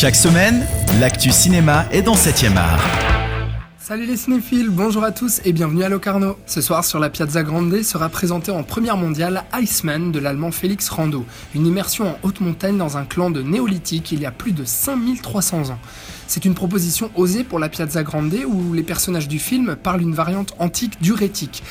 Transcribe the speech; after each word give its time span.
Chaque 0.00 0.14
semaine, 0.14 0.64
l'actu 1.00 1.32
cinéma 1.32 1.84
est 1.90 2.02
dans 2.02 2.14
7ème 2.14 2.56
art. 2.56 2.80
Salut 3.80 4.06
les 4.06 4.16
cinéphiles, 4.16 4.70
bonjour 4.70 5.02
à 5.02 5.10
tous 5.10 5.40
et 5.44 5.52
bienvenue 5.52 5.82
à 5.82 5.88
Locarno. 5.88 6.38
Ce 6.46 6.60
soir 6.60 6.84
sur 6.84 7.00
la 7.00 7.10
Piazza 7.10 7.42
Grande 7.42 7.82
sera 7.82 8.08
présenté 8.08 8.52
en 8.52 8.62
première 8.62 8.96
mondiale 8.96 9.42
Iceman 9.60 10.12
de 10.12 10.20
l'allemand 10.20 10.52
Félix 10.52 10.88
Rando, 10.88 11.26
une 11.52 11.66
immersion 11.66 12.10
en 12.10 12.18
haute 12.22 12.40
montagne 12.40 12.78
dans 12.78 12.96
un 12.96 13.04
clan 13.04 13.30
de 13.30 13.42
néolithique 13.42 14.12
il 14.12 14.20
y 14.20 14.26
a 14.26 14.30
plus 14.30 14.52
de 14.52 14.64
5300 14.64 15.70
ans. 15.70 15.80
C'est 16.28 16.44
une 16.44 16.54
proposition 16.54 17.10
osée 17.16 17.42
pour 17.42 17.58
la 17.58 17.68
Piazza 17.68 18.04
Grande 18.04 18.36
où 18.46 18.72
les 18.74 18.84
personnages 18.84 19.26
du 19.26 19.40
film 19.40 19.74
parlent 19.74 20.02
une 20.02 20.14
variante 20.14 20.54
antique 20.60 21.02
du 21.02 21.12
rétique. 21.12 21.64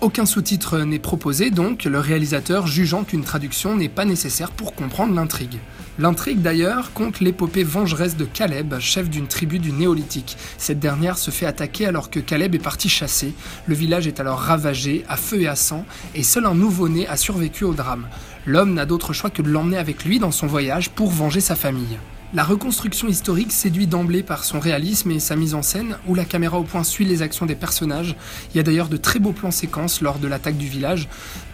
Aucun 0.00 0.26
sous-titre 0.26 0.78
n'est 0.80 1.00
proposé 1.00 1.50
donc, 1.50 1.86
le 1.86 1.98
réalisateur 1.98 2.68
jugeant 2.68 3.02
qu'une 3.02 3.24
traduction 3.24 3.74
n'est 3.74 3.88
pas 3.88 4.04
nécessaire 4.04 4.52
pour 4.52 4.76
comprendre 4.76 5.14
l'intrigue. 5.16 5.58
L'intrigue 5.96 6.42
d'ailleurs 6.42 6.92
compte 6.92 7.20
l'épopée 7.20 7.62
vengeresse 7.62 8.16
de 8.16 8.24
Caleb, 8.24 8.74
chef 8.80 9.08
d'une 9.08 9.28
tribu 9.28 9.60
du 9.60 9.70
néolithique. 9.70 10.36
Cette 10.58 10.80
dernière 10.80 11.16
se 11.16 11.30
fait 11.30 11.46
attaquer 11.46 11.86
alors 11.86 12.10
que 12.10 12.18
Caleb 12.18 12.56
est 12.56 12.58
parti 12.58 12.88
chasser. 12.88 13.32
Le 13.68 13.76
village 13.76 14.08
est 14.08 14.18
alors 14.18 14.40
ravagé, 14.40 15.04
à 15.08 15.16
feu 15.16 15.42
et 15.42 15.46
à 15.46 15.54
sang, 15.54 15.84
et 16.16 16.24
seul 16.24 16.46
un 16.46 16.54
nouveau-né 16.54 17.06
a 17.06 17.16
survécu 17.16 17.62
au 17.62 17.74
drame. 17.74 18.08
L'homme 18.44 18.74
n'a 18.74 18.86
d'autre 18.86 19.12
choix 19.12 19.30
que 19.30 19.42
de 19.42 19.50
l'emmener 19.50 19.76
avec 19.76 20.04
lui 20.04 20.18
dans 20.18 20.32
son 20.32 20.48
voyage 20.48 20.90
pour 20.90 21.10
venger 21.10 21.40
sa 21.40 21.54
famille. 21.54 21.98
La 22.34 22.42
reconstruction 22.42 23.06
historique 23.06 23.52
séduit 23.52 23.86
d'emblée 23.86 24.24
par 24.24 24.42
son 24.42 24.58
réalisme 24.58 25.12
et 25.12 25.20
sa 25.20 25.36
mise 25.36 25.54
en 25.54 25.62
scène, 25.62 25.96
où 26.08 26.16
la 26.16 26.24
caméra 26.24 26.58
au 26.58 26.64
point 26.64 26.82
suit 26.82 27.04
les 27.04 27.22
actions 27.22 27.46
des 27.46 27.54
personnages. 27.54 28.16
Il 28.50 28.56
y 28.56 28.60
a 28.60 28.64
d'ailleurs 28.64 28.88
de 28.88 28.96
très 28.96 29.20
beaux 29.20 29.30
plans 29.30 29.52
séquences 29.52 30.00
lors 30.00 30.18
de 30.18 30.26
l'attaque 30.26 30.56
du 30.56 30.66
village. 30.66 31.08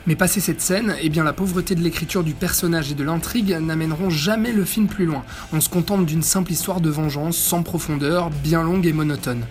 Mais 0.07 0.17
passé 0.17 0.41
cette 0.41 0.63
scène, 0.63 0.97
eh 1.03 1.11
bien 1.11 1.23
la 1.23 1.35
pauvreté 1.35 1.75
de 1.75 1.83
l'écriture 1.83 2.25
du 2.25 2.33
personnage 2.33 2.91
et 2.91 2.95
de 2.95 3.05
l'intrigue 3.05 3.59
n'amèneront 3.61 4.09
jamais 4.09 4.53
le 4.53 4.65
film 4.65 4.87
plus 4.87 5.05
loin. 5.05 5.23
On 5.53 5.61
se 5.61 5.69
contente 5.69 6.07
d'une 6.07 6.23
simple 6.23 6.51
histoire 6.51 6.81
de 6.81 6.89
vengeance, 6.89 7.37
sans 7.37 7.63
profondeur, 7.63 8.31
bien 8.31 8.63
longue 8.63 8.87
et 8.87 8.95
monotone. 8.95 9.45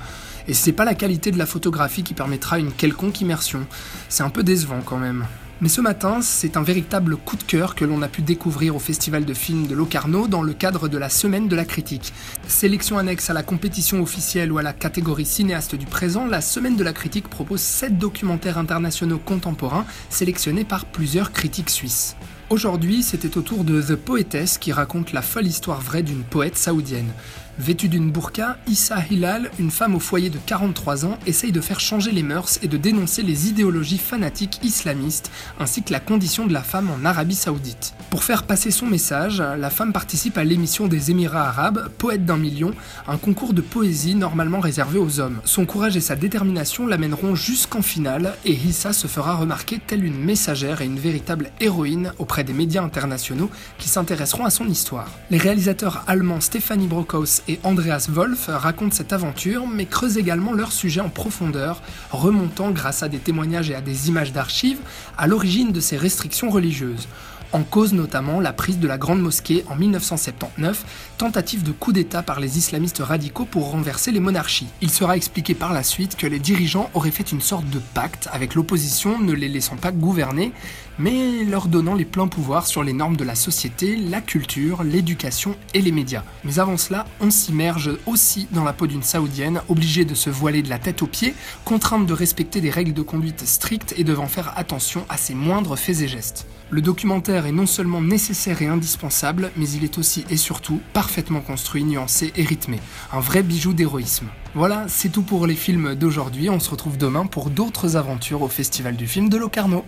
Et 0.47 0.55
c'est 0.55 0.73
pas 0.73 0.83
la 0.83 0.95
qualité 0.95 1.29
de 1.29 1.37
la 1.37 1.45
photographie 1.45 2.01
qui 2.01 2.15
permettra 2.15 2.57
une 2.57 2.71
quelconque 2.71 3.21
immersion. 3.21 3.67
C'est 4.09 4.23
un 4.23 4.31
peu 4.31 4.41
décevant 4.41 4.81
quand 4.83 4.97
même. 4.97 5.27
Mais 5.61 5.67
ce 5.67 5.81
matin, 5.81 6.21
c'est 6.21 6.55
un 6.55 6.63
véritable 6.63 7.17
coup 7.17 7.35
de 7.35 7.43
cœur 7.43 7.75
que 7.75 7.83
l'on 7.83 8.01
a 8.01 8.07
pu 8.07 8.21
découvrir 8.21 8.77
au 8.77 8.79
Festival 8.79 9.25
de 9.25 9.33
films 9.33 9.67
de 9.67 9.75
Locarno 9.75 10.29
dans 10.29 10.41
le 10.41 10.53
cadre 10.53 10.87
de 10.87 10.97
la 10.97 11.09
Semaine 11.09 11.49
de 11.49 11.55
la 11.55 11.65
critique. 11.65 12.13
Sélection 12.47 12.97
annexe 12.97 13.29
à 13.29 13.33
la 13.33 13.43
compétition 13.43 14.01
officielle 14.01 14.53
ou 14.53 14.57
à 14.57 14.63
la 14.63 14.71
catégorie 14.71 15.25
cinéaste 15.25 15.75
du 15.75 15.85
présent, 15.85 16.25
la 16.25 16.39
Semaine 16.39 16.77
de 16.77 16.83
la 16.85 16.93
critique 16.93 17.27
propose 17.27 17.59
7 17.59 17.97
documentaires 17.97 18.57
internationaux 18.57 19.19
contemporains 19.19 19.85
sélectionnés 20.09 20.63
par 20.63 20.85
plusieurs 20.85 21.33
critiques 21.33 21.69
suisses. 21.69 22.15
Aujourd'hui, 22.49 23.03
c'était 23.03 23.37
au 23.37 23.41
tour 23.41 23.65
de 23.65 23.81
The 23.81 23.95
Poetess 23.95 24.57
qui 24.57 24.71
raconte 24.71 25.11
la 25.11 25.21
folle 25.21 25.45
histoire 25.45 25.81
vraie 25.81 26.03
d'une 26.03 26.23
poète 26.23 26.57
saoudienne. 26.57 27.11
Vêtue 27.59 27.89
d'une 27.89 28.09
burqa, 28.09 28.57
Issa 28.67 29.03
Hilal, 29.11 29.51
une 29.59 29.69
femme 29.69 29.93
au 29.93 29.99
foyer 29.99 30.29
de 30.29 30.37
43 30.45 31.05
ans, 31.05 31.19
essaye 31.27 31.51
de 31.51 31.59
faire 31.59 31.81
changer 31.81 32.11
les 32.11 32.23
mœurs 32.23 32.57
et 32.63 32.69
de 32.69 32.77
dénoncer 32.77 33.21
les 33.21 33.49
idéologies 33.49 33.97
fanatiques 33.97 34.61
islamistes, 34.63 35.29
ainsi 35.59 35.83
que 35.83 35.91
la 35.91 35.99
condition 35.99 36.47
de 36.47 36.53
la 36.53 36.61
femme 36.61 36.89
en 36.89 37.03
Arabie 37.03 37.35
Saoudite. 37.35 37.93
Pour 38.11 38.23
faire 38.23 38.43
passer 38.43 38.71
son 38.71 38.85
message, 38.85 39.41
la 39.41 39.69
femme 39.69 39.91
participe 39.91 40.37
à 40.37 40.45
l'émission 40.45 40.87
des 40.87 41.11
Émirats 41.11 41.49
arabes, 41.49 41.89
Poète 41.97 42.25
d'un 42.25 42.37
million, 42.37 42.71
un 43.09 43.17
concours 43.17 43.53
de 43.53 43.61
poésie 43.61 44.15
normalement 44.15 44.61
réservé 44.61 44.97
aux 44.97 45.19
hommes. 45.19 45.41
Son 45.43 45.65
courage 45.65 45.97
et 45.97 46.01
sa 46.01 46.15
détermination 46.15 46.87
l'amèneront 46.87 47.35
jusqu'en 47.35 47.81
finale, 47.81 48.35
et 48.45 48.53
Issa 48.53 48.93
se 48.93 49.07
fera 49.07 49.35
remarquer 49.35 49.81
telle 49.85 50.05
une 50.05 50.23
messagère 50.23 50.81
et 50.81 50.85
une 50.85 50.97
véritable 50.97 51.51
héroïne 51.59 52.13
auprès 52.19 52.45
des 52.45 52.53
médias 52.53 52.83
internationaux 52.83 53.51
qui 53.77 53.89
s'intéresseront 53.89 54.45
à 54.45 54.49
son 54.49 54.67
histoire. 54.69 55.09
Les 55.29 55.37
réalisateurs 55.37 56.05
allemands 56.07 56.39
Stéphanie 56.39 56.87
Brockhaus 56.87 57.41
et 57.49 57.59
Andreas 57.63 58.07
Wolf 58.11 58.47
racontent 58.47 58.95
cette 58.95 59.11
aventure, 59.11 59.65
mais 59.65 59.87
creusent 59.87 60.19
également 60.19 60.53
leur 60.53 60.71
sujet 60.71 61.01
en 61.01 61.09
profondeur, 61.09 61.81
remontant 62.11 62.69
grâce 62.69 63.01
à 63.01 63.09
des 63.09 63.17
témoignages 63.17 63.71
et 63.71 63.75
à 63.75 63.81
des 63.81 64.07
images 64.07 64.31
d'archives 64.31 64.77
à 65.17 65.25
l'origine 65.25 65.71
de 65.71 65.79
ces 65.79 65.97
restrictions 65.97 66.51
religieuses. 66.51 67.07
En 67.51 67.63
cause 67.63 67.93
notamment 67.93 68.39
la 68.39 68.53
prise 68.53 68.77
de 68.77 68.87
la 68.87 68.99
Grande 68.99 69.21
Mosquée 69.21 69.65
en 69.69 69.75
1979, 69.75 70.85
tentative 71.17 71.63
de 71.63 71.71
coup 71.71 71.91
d'État 71.91 72.21
par 72.21 72.39
les 72.39 72.59
islamistes 72.59 72.99
radicaux 72.99 73.45
pour 73.45 73.71
renverser 73.71 74.11
les 74.11 74.19
monarchies. 74.19 74.67
Il 74.81 74.91
sera 74.91 75.17
expliqué 75.17 75.55
par 75.55 75.73
la 75.73 75.81
suite 75.81 76.15
que 76.15 76.27
les 76.27 76.37
dirigeants 76.37 76.91
auraient 76.93 77.09
fait 77.09 77.31
une 77.31 77.41
sorte 77.41 77.67
de 77.71 77.79
pacte 77.95 78.29
avec 78.31 78.53
l'opposition, 78.53 79.17
ne 79.17 79.33
les 79.33 79.47
laissant 79.47 79.77
pas 79.77 79.91
gouverner, 79.91 80.51
mais 80.99 81.43
leur 81.43 81.67
donnant 81.67 81.95
les 81.95 82.05
pleins 82.05 82.27
pouvoirs 82.27 82.67
sur 82.67 82.83
les 82.83 82.93
normes 82.93 83.17
de 83.17 83.23
la 83.23 83.33
société, 83.33 83.95
la 83.95 84.21
culture, 84.21 84.83
l'éducation 84.83 85.55
et 85.73 85.81
les 85.81 85.91
médias. 85.91 86.23
Mais 86.43 86.59
avant 86.59 86.77
cela, 86.77 87.07
on 87.19 87.31
s'immerge 87.31 87.91
aussi 88.05 88.47
dans 88.51 88.63
la 88.63 88.73
peau 88.73 88.85
d'une 88.85 89.01
saoudienne, 89.01 89.61
obligée 89.69 90.05
de 90.05 90.13
se 90.13 90.29
voiler 90.29 90.61
de 90.61 90.69
la 90.69 90.77
tête 90.77 91.01
aux 91.01 91.07
pieds, 91.07 91.33
contrainte 91.65 92.05
de 92.05 92.13
respecter 92.13 92.61
des 92.61 92.69
règles 92.69 92.93
de 92.93 93.01
conduite 93.01 93.47
strictes 93.47 93.95
et 93.97 94.03
devant 94.03 94.27
faire 94.27 94.53
attention 94.55 95.03
à 95.09 95.17
ses 95.17 95.33
moindres 95.33 95.79
faits 95.79 96.01
et 96.01 96.07
gestes. 96.07 96.45
Le 96.69 96.81
documentaire 96.81 97.38
est 97.45 97.51
non 97.51 97.65
seulement 97.65 98.01
nécessaire 98.01 98.61
et 98.61 98.67
indispensable, 98.67 99.51
mais 99.57 99.69
il 99.69 99.83
est 99.83 99.97
aussi 99.97 100.25
et 100.29 100.37
surtout 100.37 100.79
parfaitement 100.93 101.41
construit, 101.41 101.83
nuancé 101.83 102.31
et 102.35 102.43
rythmé. 102.43 102.79
Un 103.11 103.19
vrai 103.19 103.43
bijou 103.43 103.73
d'héroïsme. 103.73 104.27
Voilà, 104.55 104.85
c'est 104.87 105.09
tout 105.09 105.23
pour 105.23 105.47
les 105.47 105.55
films 105.55 105.95
d'aujourd'hui. 105.95 106.49
On 106.49 106.59
se 106.59 106.69
retrouve 106.69 106.97
demain 106.97 107.25
pour 107.25 107.49
d'autres 107.49 107.95
aventures 107.95 108.41
au 108.41 108.47
Festival 108.47 108.95
du 108.95 109.07
film 109.07 109.29
de 109.29 109.37
Locarno. 109.37 109.85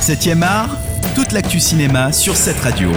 7ème 0.00 0.42
art, 0.42 0.76
toute 1.14 1.32
l'actu 1.32 1.60
cinéma 1.60 2.12
sur 2.12 2.36
cette 2.36 2.60
radio. 2.60 2.90